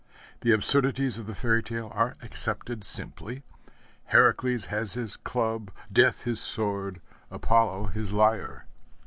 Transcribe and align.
The 0.39 0.51
absurdities 0.51 1.19
of 1.19 1.27
the 1.27 1.35
fairy 1.35 1.61
tale 1.61 1.91
are 1.93 2.17
accepted 2.23 2.83
simply. 2.83 3.43
Heracles 4.05 4.65
has 4.65 4.95
his 4.95 5.15
club, 5.15 5.69
Death 5.93 6.23
his 6.23 6.39
sword, 6.39 7.01
Apollo 7.29 7.91
his 7.93 8.11
lyre. 8.11 8.65